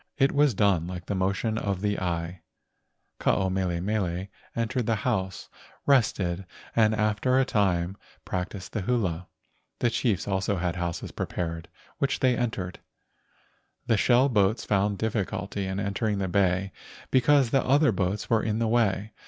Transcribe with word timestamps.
It 0.17 0.31
was 0.31 0.55
done 0.55 0.87
like 0.87 1.05
the 1.05 1.13
motion 1.13 1.59
of 1.59 1.81
the 1.81 1.99
eye. 1.99 2.41
Ke 3.19 3.27
ao 3.27 3.49
mele 3.49 3.79
mele 3.79 4.29
entered 4.55 4.87
her 4.89 4.95
house, 4.95 5.47
rested, 5.85 6.43
and 6.75 6.95
after 6.95 7.37
a 7.39 7.45
time 7.45 7.95
practised 8.25 8.73
the 8.73 8.81
hula. 8.81 9.27
The 9.77 9.91
chiefs 9.91 10.27
also 10.27 10.55
had 10.55 10.75
houses 10.77 11.11
prepared, 11.11 11.69
which 11.99 12.19
they 12.19 12.35
entered. 12.35 12.79
The 13.85 13.95
shell 13.95 14.27
boats 14.27 14.65
found 14.65 14.97
difficulty 14.97 15.67
in 15.67 15.79
entering 15.79 16.17
the 16.17 16.27
bay 16.27 16.71
because 17.11 17.51
the 17.51 17.63
other 17.63 17.91
boats 17.91 18.27
were 18.27 18.41
in 18.41 18.57
the 18.57 18.67
way. 18.67 19.13